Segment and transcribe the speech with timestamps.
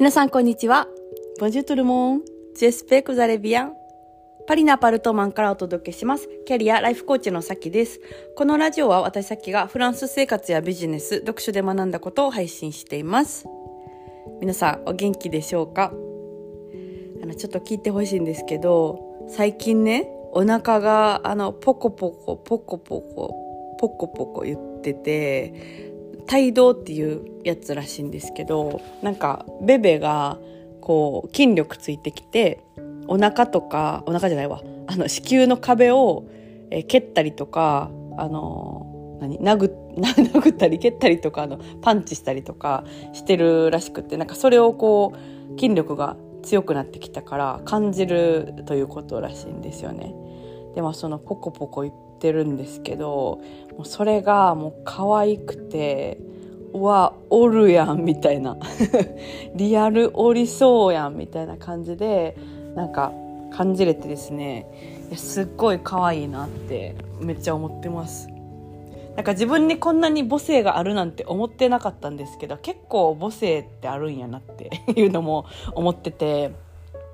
[0.00, 0.88] 皆さん、こんにちは。
[1.42, 2.22] Bonjour tout le monde.
[2.58, 3.72] J'espère que vous allez bien.
[4.46, 6.26] パリのアパルトマンからお届けします。
[6.46, 8.00] キャリアライフコーチのさきです。
[8.34, 13.44] このラジオは私さきがフランス生活やビジネス、読書で学んだことを配信しています。
[14.40, 15.92] 皆さん、お元気でしょうか？
[17.22, 25.89] あの、ちょっと聞いてほしいんですけど、最近ね、お腹が、あの、ポコポコ、ポコポコ、ポコポコ言ってて、
[26.32, 30.38] 帯同っていうやつらしいんですけどなんかベベが
[30.80, 32.62] こう筋力ついてきて
[33.08, 36.24] お腹とかお腹じゃないわあの子宮の壁を、
[36.70, 50.14] え蹴ったりとかあの何殴 殴ったり蹴ったりとかあのパンチしたりとかしてるらしくてなんかそれをこう筋力が強くなってきたから感じるということらしいんですよね。
[50.74, 53.40] でもそのポコポコ言ってるんですけど
[53.76, 56.18] もうそれがもう可愛くて
[56.72, 58.56] うわおるやんみたいな。
[59.56, 62.36] リアルおりそうやんみたいな感じで
[62.74, 63.12] なんか
[63.50, 64.66] 感じれてですね
[65.08, 68.28] いやすっごい可愛いなってめっちゃ思ってます。
[69.16, 76.52] なんか自分にこんなに母性があるなんて思ってなかったんですけど結構母性ってあるんやなって いうのも思ってて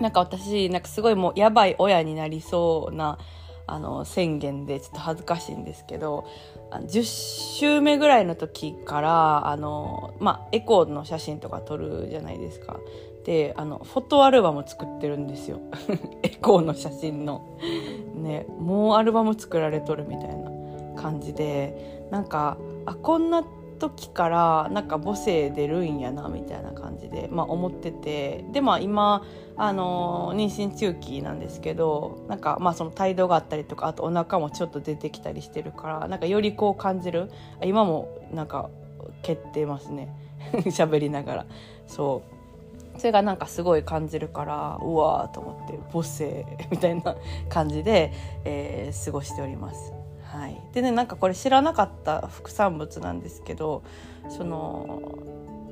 [0.00, 3.18] なんか私なんかすごいもうやばい親になりそうな
[3.66, 6.26] あの宣言でちょっと恥ずかしいんですけど
[6.70, 12.78] 10週目ぐらいの時からあの、まあ、エコーの写真とか撮るじゃないですか。
[13.24, 15.58] であのフォトアルバム作ってるんですよ
[16.22, 17.42] エコーの写真の。
[18.14, 20.50] ねもうアルバム作られとるみたいな
[21.00, 23.42] 感じでなんかあこんな
[23.78, 29.24] 時からなんか母性出るんやなみたいな感じで、まあ、思っててでまあ今
[29.56, 37.30] あの妊娠中期なんですけどなんかまあその態度があったりとかあとお腹もちょっと出てきたりしてるからなんかよりこう感じる
[37.62, 38.70] 今もなんか
[39.22, 40.14] 蹴ってますね。
[40.66, 41.46] 喋りながら。
[41.86, 42.34] そう。
[42.98, 47.16] それがなんかすごい感じるからうわーと思って母性みたいな
[47.48, 48.12] 感じで、
[48.44, 50.03] えー、過ごしております。
[50.34, 53.84] はい、でねなんかこれ知らなかった副産物なんですけど
[54.28, 55.12] その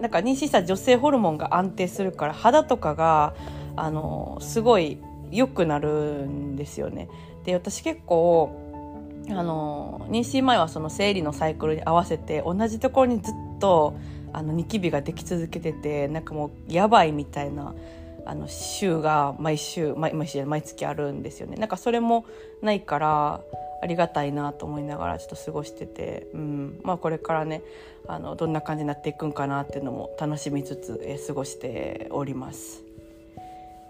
[0.00, 3.34] なんか妊娠した女性ホルモンが安定するから肌とかが
[3.76, 4.98] あのすごい
[5.30, 7.08] 良くなるんですよね。
[7.44, 8.62] で私結構
[9.28, 13.94] あの妊娠前はその生理のサイクルに合わせて同じところにずっと
[14.32, 17.74] あのニキビができ続けててなんかもうやばいみたいな
[18.24, 21.56] あの週が毎週毎毎週毎月あるんですよね。
[21.56, 22.24] なんかそれも
[22.62, 23.40] ないから
[23.86, 27.62] ありがたいなと思いながらちょっと過ごしてて、うんまあ、これからね
[28.08, 32.82] あのどんな感じになっていくんかなっていうのも楽しみつつ、え過ごしております。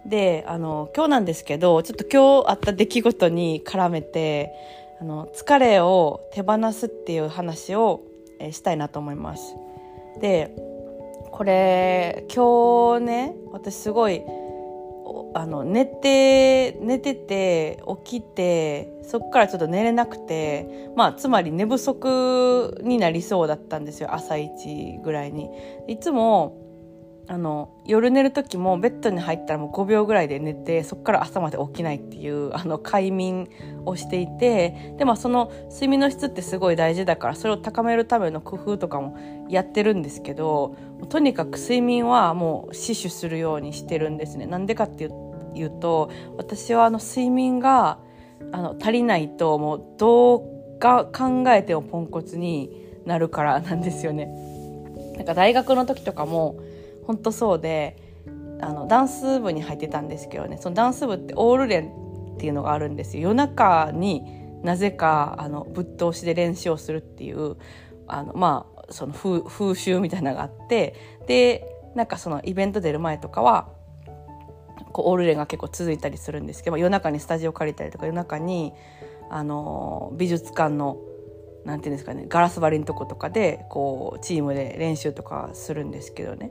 [0.04, 4.52] であの今日なんですけどちょっと今日あった出来事に絡めて
[5.00, 8.02] あの疲れを手放すっていう話を、
[8.38, 9.54] えしたいなと思います。
[10.20, 10.54] で
[11.32, 14.22] これ今日ね私すごい
[15.36, 25.50] あの寝て寝てて起きてそっからちょっと寝れなくてまあつまり寝不足になりそうだったんですよ朝一ぐらいに。
[25.88, 26.62] いつも
[27.28, 33.48] あの夜寝る時もベッドに入ったらもう5秒ぐらいで寝てそこから朝まで起きないっていうあの快眠
[33.84, 39.18] をしていてでもその睡眠の質ってすごい大事だからそれを高めるための工夫とかも
[39.48, 40.76] やってるんですけど
[41.08, 44.46] とにかく睡眠はもう死守するようにしてるんですね。
[44.46, 45.08] なんでかって
[45.56, 47.98] いうと私はあの睡眠が
[48.52, 52.70] あの足りないともうどうか考えてもポンコツに
[53.04, 54.28] なるからなんですよね。
[55.16, 56.60] なんか大学の時とかも
[57.06, 57.96] 本当そうで
[58.60, 60.58] あのダンス部に入ってたんですけどね。
[60.58, 61.92] そのダンス部ってオール練
[62.34, 63.28] っていうのがあるんですよ。
[63.30, 64.22] 夜中に
[64.62, 67.56] なぜかあのぶっ通しで練習をするっていう
[68.06, 70.94] あのまあその風風習みたいなのがあって。
[71.26, 73.70] でなんかそのイベント出る前とかは
[74.96, 78.72] こうオールレンが結構続いたりするんですけど夜中にスタジオ借りたりとか夜中に
[79.28, 80.96] あの美術館の
[81.66, 86.50] なんていうんですかねガラス張りのとことかでこうチームで練習とかするんですけどね。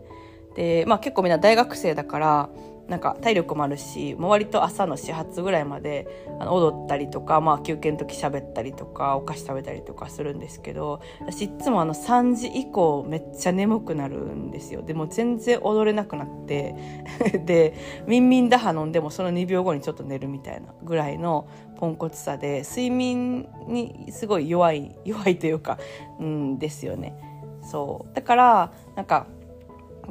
[0.56, 2.50] で、まあ、結構みんな大学生だから
[2.88, 6.08] なんか体力もあるしもう割と朝の始発ぐらいまで
[6.40, 14.84] あの踊ったりとか、まあ、休憩の時喋ったりとかお菓子食べたりとかするんですけど私いつもあの3時以降めっちゃ眠くなるんですよ。
[14.84, 16.76] でも全然踊れなくなって
[17.46, 17.74] で
[18.06, 21.48] ミンミン打破飲んでもその2秒後にちょっと寝るみたいなぐらいの
[21.78, 25.80] ポンコツさで睡眠にすごい弱い弱いというか
[26.20, 27.16] うんですよね。
[27.62, 28.16] そう。
[28.16, 29.28] だからなんか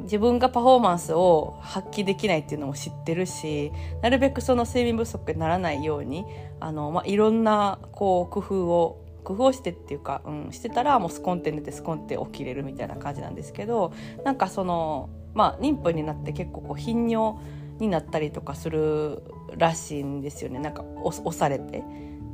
[0.03, 3.71] 自分がパフォーマンスを発揮できないっていうのも知ってるし
[4.01, 6.25] なるべくその睡眠不足にならないように
[6.59, 13.91] あの、まあ、いろんなこう工夫を工夫をしてっていうか、うん、してたらもうスコンって寝てスコンって起きれるみたいな感じなんですけど
[14.23, 17.37] なんかそのまあ妊婦になって結構こう頻尿
[17.79, 19.23] になったりとかする
[19.57, 21.83] らしいんですよねなんか押されて。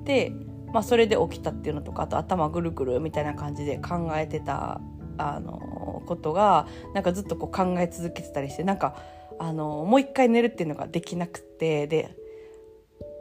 [0.03, 0.33] で、
[0.73, 4.81] まあ、それで起きたっていうのとかあと頭ぐるぐるみたいな感じで考えてた
[5.17, 5.59] あの
[6.01, 8.95] のことがなんかずっとこう考え続けてたりしてなんか
[9.39, 12.15] あのもう一回寝るっていうのができなくてで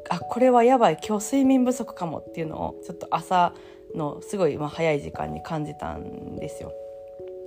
[0.09, 3.55] あこれはやばい今日睡眠不足かもっていうのをちょっと朝
[3.95, 6.73] のすごいまあ早い時間に感じたんですよ。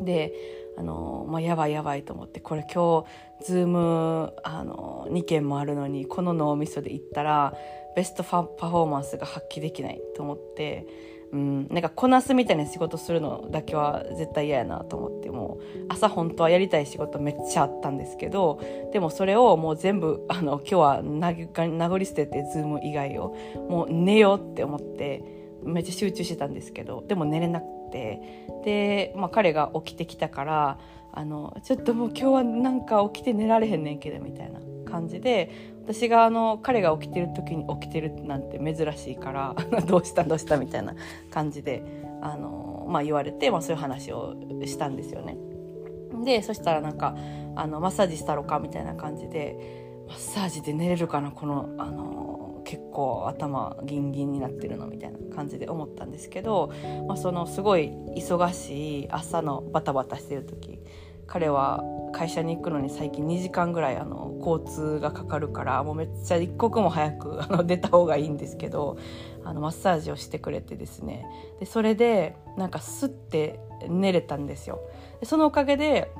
[0.02, 0.34] で
[0.78, 3.06] あの、まあ、やばいやばいと思ってこれ今
[3.40, 7.54] 日ズームあの2件もあるのにこの脳みそで行ったら
[7.96, 10.88] ベストパフォーマンスが発揮できないと思って、
[11.34, 18.62] うん、なんかこなすみたいな仕事するのだけは絶対嫌やなと思ってもう朝本当はやりたい仕事めっちゃあったんですけど
[18.94, 23.36] でもそれをもう全部あの今日は殴り捨ててズーム以外を
[23.68, 25.24] もう寝ようって思って
[25.64, 28.44] めっちゃ集中してたんですけどでも寝れなくて。
[28.64, 30.80] で、まあ、彼が起きてきたから
[31.12, 34.63] あのちょっともう今日はなんか起きて寝られへんねんけどみたいな。
[34.94, 35.50] 感じで
[35.86, 39.56] 私があの彼が起きてる時に起きてるなんて珍しいから
[39.88, 40.94] どうしたどうしたみたいな
[41.32, 41.84] 感じで
[42.22, 44.36] あの、まあ、言われて、まあ、そういう話を
[44.66, 45.36] したんですよね。
[46.24, 47.16] でそしたらなんか
[47.56, 49.58] あのマッサージしたろかみたいな感じで
[50.08, 56.72] マッサージで寝れるかなこのあの結構頭ギンギンになってるのみたいな感じで思ったんですけど、
[57.08, 60.80] まあ、そのすごい忙しい朝のバタバタしてる時
[61.26, 68.98] 彼は会社に行くのに最近2時間ぐらいあの交通がかかるからもうめっちゃ一刻も早くあの出た方がいいんですけど
[69.44, 71.26] あのマッサージをしてくれてですね
[71.60, 74.80] でそれでなんかスッて寝れたんですよ。
[75.20, 76.12] でそのおかげで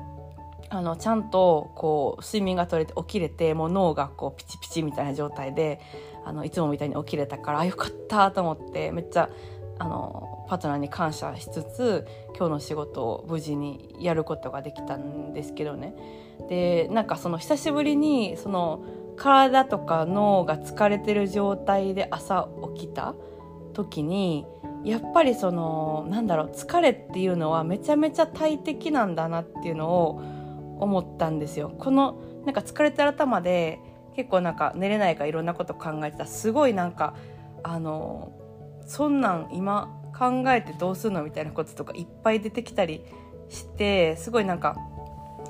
[0.68, 5.80] あのちゃんとこう睡眠が取れて起きれてもう脳がこうピチピチみたいな状態で
[6.24, 9.30] あのいつもみたいに起きれたからあよかったと思ってめっちゃ
[9.78, 12.06] あのパートナーに感謝しつつ
[12.36, 15.94] 今日の仕事を無事にやることができたんですけどね
[16.48, 18.84] でなんかその久しぶりにその
[19.16, 23.14] 体とか脳が疲れてる状態で朝起きた
[23.72, 24.46] 時に
[24.84, 30.22] やっぱりそのなんだろう疲れっていうのはめちゃめちゃ大敵なんだなっていうのを
[30.78, 31.72] 思ったんですよ。
[31.78, 33.80] このなんか疲れてる頭で
[34.14, 37.14] 結構なんか寝れないかいろんなこと考えてたすごいなんか
[37.62, 38.32] あの
[38.86, 43.04] そんなん今考えてどうするのみたいなこととかいっぱい出てきたり
[43.48, 44.76] してすごいなんか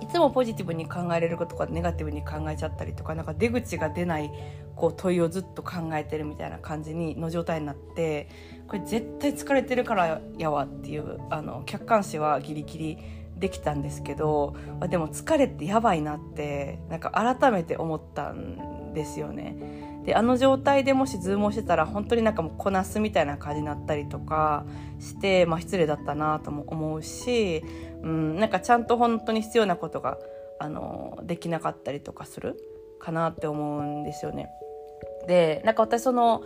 [0.01, 4.31] いつもポジティブに考えれることかネガティブに考えちゃったりとかなんか出口が出ない
[4.77, 8.29] こう問いをずっと考えてるみたいな感じにの状態になって
[8.67, 12.99] これ絶対疲れてるからやわっていうあの客観視はギリギリ
[13.37, 14.57] できたんですけど
[14.89, 19.94] でも疲れってやばいなってなんか改めて思ったんですよね。
[20.05, 24.67] であの状態でもしズームをしてたら本当になんかもうこなすみたいな感じになったりとか
[25.01, 27.63] して、まあ、失礼だったなとも思うし、
[28.03, 30.19] うん、なんかちゃんと本当に必要なことが
[30.59, 32.57] あのできなかったりとかする
[33.01, 34.51] かなって思うんですよね。
[35.27, 36.43] でなんか私その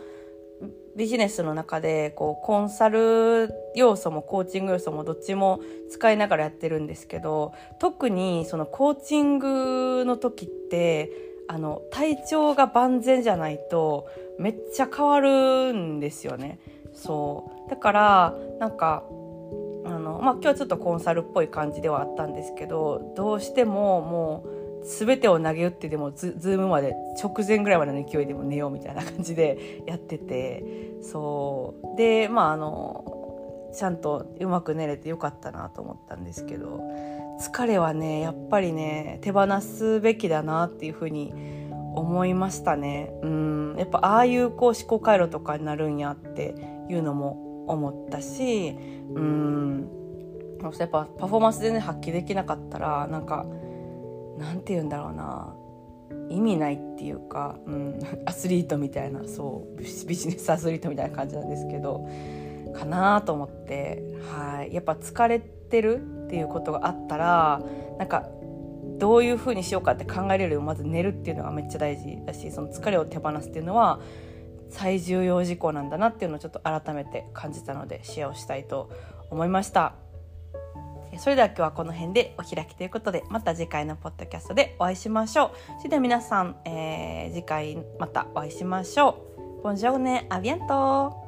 [0.96, 5.60] ビジネスの中でこうコンサル要素もコーチング要素もどっちも
[5.90, 14.06] 使いながらやってるんですけど特にそのコーチングの時ってあの体調が万全じゃないと
[14.38, 16.58] めっちゃ変わるんですよね。
[16.92, 17.70] そう。
[17.70, 19.02] だからなんか
[19.84, 24.44] あの、まあ、今日はちょっとコンサルっぽい感じではあったんですけどどうしてもも
[24.82, 31.96] う全てを投げ打ってでもズズームまで直前ぐらいまでの勢いでも寝ようみたいな感じでやっててそう。
[31.96, 36.80] でまああのちゃんとうまく寝れてよかったなと思ったんですけど。
[37.38, 41.32] 疲れはねやっぱりね手放すべきだなっていうふうに
[41.94, 43.12] 思いましたね。
[43.22, 43.76] うん。
[43.78, 46.54] やっぱああいうこう思考回路とかになるんやって
[46.88, 48.76] いうのも思ったし
[49.14, 49.88] うん。
[50.78, 53.46] やっぱパフォーマンスでね発揮できなかったらなんか
[54.38, 55.54] なんて言うんだろうな。
[56.30, 62.06] 意味ないっていうか、うん、アスリートみたいなそうビジネスアスリートみたいな感じなんですけど
[62.74, 64.02] かなと思って。
[64.32, 64.74] はい。
[64.74, 67.62] やっぱ疲れててるっていうことがあったら
[67.98, 68.28] なんか
[68.98, 74.00] どういうふうにしようかって考えれるよりまず寝るっていうのがめっちゃ大事だしその疲れを手放すっていうのは
[74.70, 78.90] 最重要事項なんだなっていうのをちょっと改めて感じたのでシェアをしたいと
[79.30, 79.94] 思いました。
[81.18, 85.50] それでは今日はこの辺でお開きということでまた次回のポッドキャストでお会いしましょう。
[85.78, 89.24] それでは皆さん、えー、次回またお会いしましょ
[89.60, 89.62] う。
[89.62, 91.27] ボン